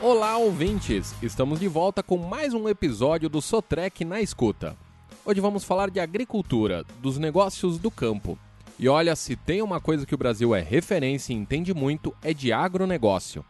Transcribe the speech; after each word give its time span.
Olá, 0.00 0.38
ouvintes! 0.38 1.12
Estamos 1.20 1.58
de 1.58 1.66
volta 1.66 2.04
com 2.04 2.16
mais 2.16 2.54
um 2.54 2.68
episódio 2.68 3.28
do 3.28 3.42
Sotrec 3.42 4.04
na 4.04 4.20
Escuta. 4.20 4.76
Hoje 5.24 5.40
vamos 5.40 5.64
falar 5.64 5.90
de 5.90 5.98
agricultura, 5.98 6.84
dos 7.02 7.18
negócios 7.18 7.80
do 7.80 7.90
campo. 7.90 8.38
E 8.78 8.88
olha, 8.88 9.16
se 9.16 9.34
tem 9.34 9.60
uma 9.60 9.80
coisa 9.80 10.06
que 10.06 10.14
o 10.14 10.18
Brasil 10.18 10.54
é 10.54 10.60
referência 10.60 11.32
e 11.32 11.36
entende 11.36 11.74
muito, 11.74 12.14
é 12.22 12.32
de 12.32 12.52
agronegócio. 12.52 13.44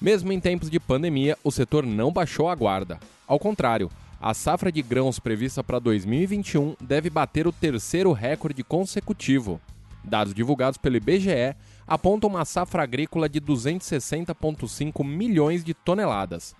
Mesmo 0.00 0.32
em 0.32 0.40
tempos 0.40 0.70
de 0.70 0.80
pandemia, 0.80 1.36
o 1.44 1.50
setor 1.50 1.84
não 1.84 2.10
baixou 2.10 2.48
a 2.48 2.54
guarda. 2.54 2.98
Ao 3.26 3.38
contrário, 3.38 3.90
a 4.18 4.32
safra 4.32 4.72
de 4.72 4.80
grãos 4.80 5.18
prevista 5.18 5.62
para 5.62 5.78
2021 5.78 6.74
deve 6.80 7.10
bater 7.10 7.46
o 7.46 7.52
terceiro 7.52 8.12
recorde 8.12 8.64
consecutivo. 8.64 9.60
Dados 10.04 10.34
divulgados 10.34 10.76
pelo 10.76 10.96
IBGE 10.96 11.56
apontam 11.86 12.28
uma 12.28 12.44
safra 12.44 12.82
agrícola 12.82 13.28
de 13.28 13.40
260,5 13.40 15.04
milhões 15.04 15.64
de 15.64 15.72
toneladas. 15.72 16.54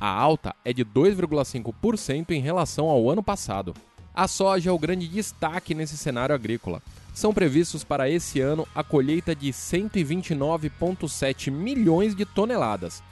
A 0.00 0.08
alta 0.08 0.54
é 0.64 0.72
de 0.72 0.84
2,5% 0.84 2.30
em 2.30 2.40
relação 2.40 2.88
ao 2.88 3.10
ano 3.10 3.22
passado. 3.22 3.74
A 4.14 4.28
soja 4.28 4.70
é 4.70 4.72
o 4.72 4.78
grande 4.78 5.08
destaque 5.08 5.74
nesse 5.74 5.96
cenário 5.96 6.34
agrícola. 6.34 6.82
São 7.14 7.34
previstos 7.34 7.84
para 7.84 8.08
esse 8.08 8.40
ano 8.40 8.66
a 8.74 8.82
colheita 8.82 9.34
de 9.34 9.50
129,7 9.50 11.50
milhões 11.50 12.14
de 12.14 12.24
toneladas. 12.24 13.02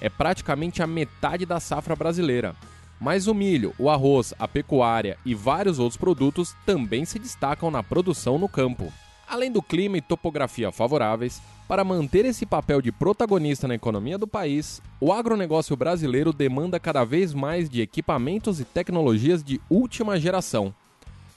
É 0.00 0.08
praticamente 0.08 0.82
a 0.82 0.86
metade 0.86 1.46
da 1.46 1.60
safra 1.60 1.94
brasileira. 1.94 2.56
Mas 3.00 3.26
o 3.26 3.34
milho, 3.34 3.74
o 3.78 3.90
arroz, 3.90 4.32
a 4.38 4.46
pecuária 4.46 5.18
e 5.24 5.34
vários 5.34 5.78
outros 5.78 5.96
produtos 5.96 6.54
também 6.64 7.04
se 7.04 7.18
destacam 7.18 7.70
na 7.70 7.82
produção 7.82 8.38
no 8.38 8.48
campo. 8.48 8.92
Além 9.32 9.50
do 9.50 9.62
clima 9.62 9.96
e 9.96 10.02
topografia 10.02 10.70
favoráveis, 10.70 11.40
para 11.66 11.82
manter 11.82 12.26
esse 12.26 12.44
papel 12.44 12.82
de 12.82 12.92
protagonista 12.92 13.66
na 13.66 13.74
economia 13.74 14.18
do 14.18 14.28
país, 14.28 14.82
o 15.00 15.10
agronegócio 15.10 15.74
brasileiro 15.74 16.34
demanda 16.34 16.78
cada 16.78 17.02
vez 17.02 17.32
mais 17.32 17.70
de 17.70 17.80
equipamentos 17.80 18.60
e 18.60 18.64
tecnologias 18.66 19.42
de 19.42 19.58
última 19.70 20.20
geração, 20.20 20.74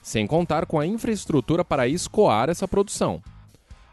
sem 0.02 0.26
contar 0.26 0.66
com 0.66 0.78
a 0.78 0.86
infraestrutura 0.86 1.64
para 1.64 1.88
escoar 1.88 2.50
essa 2.50 2.68
produção. 2.68 3.22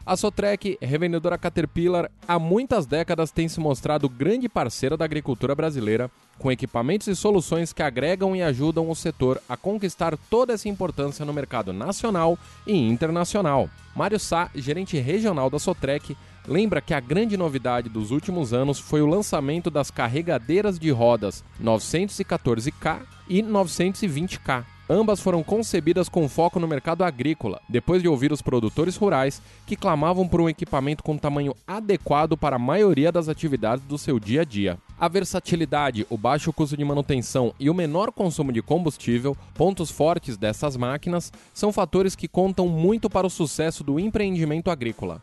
A 0.06 0.18
Sotrec, 0.18 0.76
revendedora 0.82 1.38
Caterpillar, 1.38 2.10
há 2.28 2.38
muitas 2.38 2.84
décadas 2.84 3.30
tem 3.30 3.48
se 3.48 3.58
mostrado 3.58 4.06
grande 4.06 4.50
parceira 4.50 4.98
da 4.98 5.04
agricultura 5.06 5.54
brasileira, 5.54 6.10
com 6.38 6.52
equipamentos 6.52 7.06
e 7.06 7.16
soluções 7.16 7.72
que 7.72 7.82
agregam 7.82 8.36
e 8.36 8.42
ajudam 8.42 8.90
o 8.90 8.94
setor 8.94 9.40
a 9.48 9.56
conquistar 9.56 10.14
toda 10.28 10.52
essa 10.52 10.68
importância 10.68 11.24
no 11.24 11.32
mercado 11.32 11.72
nacional 11.72 12.38
e 12.66 12.76
internacional. 12.76 13.70
Mário 13.96 14.20
Sá, 14.20 14.50
gerente 14.54 14.98
regional 14.98 15.48
da 15.48 15.58
Sotrec, 15.58 16.14
lembra 16.46 16.82
que 16.82 16.92
a 16.92 17.00
grande 17.00 17.34
novidade 17.34 17.88
dos 17.88 18.10
últimos 18.10 18.52
anos 18.52 18.78
foi 18.78 19.00
o 19.00 19.06
lançamento 19.06 19.70
das 19.70 19.90
carregadeiras 19.90 20.78
de 20.78 20.90
rodas 20.90 21.42
914K 21.62 23.00
e 23.26 23.42
920K 23.42 24.73
Ambas 24.88 25.18
foram 25.18 25.42
concebidas 25.42 26.10
com 26.10 26.28
foco 26.28 26.60
no 26.60 26.68
mercado 26.68 27.04
agrícola, 27.04 27.58
depois 27.66 28.02
de 28.02 28.08
ouvir 28.08 28.30
os 28.30 28.42
produtores 28.42 28.96
rurais 28.96 29.40
que 29.66 29.76
clamavam 29.76 30.28
por 30.28 30.42
um 30.42 30.48
equipamento 30.48 31.02
com 31.02 31.16
tamanho 31.16 31.54
adequado 31.66 32.36
para 32.36 32.56
a 32.56 32.58
maioria 32.58 33.10
das 33.10 33.26
atividades 33.26 33.82
do 33.86 33.96
seu 33.96 34.20
dia 34.20 34.42
a 34.42 34.44
dia. 34.44 34.78
A 35.00 35.08
versatilidade, 35.08 36.06
o 36.10 36.18
baixo 36.18 36.52
custo 36.52 36.76
de 36.76 36.84
manutenção 36.84 37.54
e 37.58 37.70
o 37.70 37.74
menor 37.74 38.12
consumo 38.12 38.52
de 38.52 38.60
combustível, 38.60 39.34
pontos 39.54 39.90
fortes 39.90 40.36
dessas 40.36 40.76
máquinas, 40.76 41.32
são 41.54 41.72
fatores 41.72 42.14
que 42.14 42.28
contam 42.28 42.68
muito 42.68 43.08
para 43.08 43.26
o 43.26 43.30
sucesso 43.30 43.82
do 43.82 43.98
empreendimento 43.98 44.70
agrícola. 44.70 45.22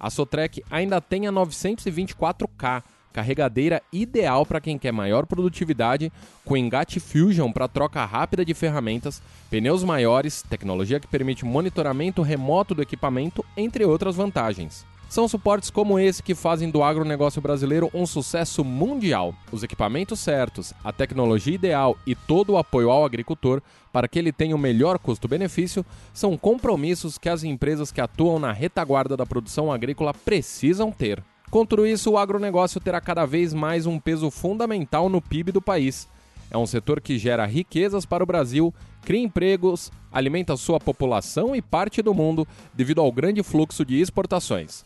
A 0.00 0.10
Sotrec 0.10 0.64
ainda 0.68 1.00
tem 1.00 1.28
a 1.28 1.32
924K, 1.32 2.82
carregadeira 3.16 3.82
ideal 3.90 4.44
para 4.44 4.60
quem 4.60 4.76
quer 4.76 4.92
maior 4.92 5.24
produtividade, 5.24 6.12
com 6.44 6.54
engate 6.54 7.00
Fusion 7.00 7.50
para 7.50 7.66
troca 7.66 8.04
rápida 8.04 8.44
de 8.44 8.52
ferramentas, 8.52 9.22
pneus 9.48 9.82
maiores, 9.82 10.42
tecnologia 10.42 11.00
que 11.00 11.06
permite 11.06 11.42
monitoramento 11.42 12.20
remoto 12.20 12.74
do 12.74 12.82
equipamento, 12.82 13.42
entre 13.56 13.86
outras 13.86 14.16
vantagens. 14.16 14.84
São 15.08 15.26
suportes 15.28 15.70
como 15.70 15.98
esse 15.98 16.22
que 16.22 16.34
fazem 16.34 16.68
do 16.68 16.82
agronegócio 16.82 17.40
brasileiro 17.40 17.88
um 17.94 18.04
sucesso 18.04 18.62
mundial. 18.62 19.34
Os 19.50 19.62
equipamentos 19.62 20.20
certos, 20.20 20.74
a 20.84 20.92
tecnologia 20.92 21.54
ideal 21.54 21.96
e 22.06 22.14
todo 22.14 22.52
o 22.52 22.58
apoio 22.58 22.90
ao 22.90 23.04
agricultor 23.04 23.62
para 23.90 24.08
que 24.08 24.18
ele 24.18 24.32
tenha 24.32 24.54
o 24.54 24.58
melhor 24.58 24.98
custo-benefício 24.98 25.86
são 26.12 26.36
compromissos 26.36 27.16
que 27.16 27.30
as 27.30 27.44
empresas 27.44 27.90
que 27.90 28.00
atuam 28.00 28.38
na 28.38 28.52
retaguarda 28.52 29.16
da 29.16 29.24
produção 29.24 29.72
agrícola 29.72 30.12
precisam 30.12 30.92
ter. 30.92 31.22
Tudo 31.50 31.86
isso, 31.86 32.12
o 32.12 32.18
agronegócio 32.18 32.80
terá 32.80 33.00
cada 33.00 33.24
vez 33.24 33.54
mais 33.54 33.86
um 33.86 33.98
peso 33.98 34.30
fundamental 34.30 35.08
no 35.08 35.20
PIB 35.20 35.52
do 35.52 35.62
país. 35.62 36.08
É 36.50 36.56
um 36.56 36.66
setor 36.66 37.00
que 37.00 37.18
gera 37.18 37.44
riquezas 37.44 38.04
para 38.06 38.22
o 38.22 38.26
Brasil, 38.26 38.72
cria 39.02 39.22
empregos, 39.22 39.90
alimenta 40.12 40.56
sua 40.56 40.78
população 40.78 41.56
e 41.56 41.62
parte 41.62 42.02
do 42.02 42.14
mundo 42.14 42.46
devido 42.74 43.00
ao 43.00 43.10
grande 43.10 43.42
fluxo 43.42 43.84
de 43.84 44.00
exportações. 44.00 44.84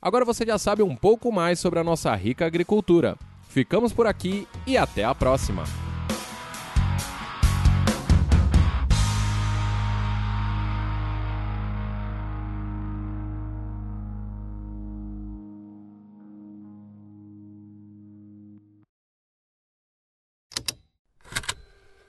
Agora 0.00 0.24
você 0.24 0.44
já 0.44 0.58
sabe 0.58 0.82
um 0.82 0.94
pouco 0.94 1.32
mais 1.32 1.58
sobre 1.58 1.78
a 1.78 1.84
nossa 1.84 2.14
rica 2.14 2.46
agricultura. 2.46 3.16
Ficamos 3.48 3.92
por 3.92 4.06
aqui 4.06 4.46
e 4.66 4.76
até 4.76 5.04
a 5.04 5.14
próxima! 5.14 5.87